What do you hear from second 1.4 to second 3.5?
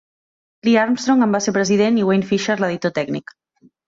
ser el president i Wayne Fisher l'editor tècnic.